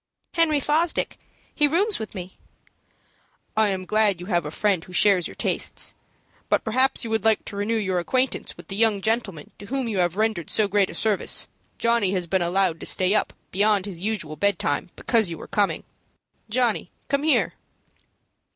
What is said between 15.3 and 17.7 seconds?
were coming. Johnny, come here!"